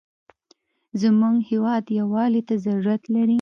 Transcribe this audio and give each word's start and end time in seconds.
زموږ 1.01 1.35
هېواد 1.49 1.83
یوالي 1.99 2.41
ته 2.47 2.55
ضرورت 2.65 3.03
لري. 3.13 3.29